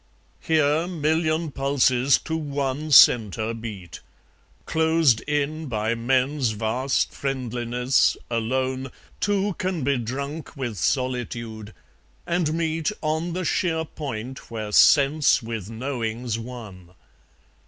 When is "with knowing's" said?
15.43-16.39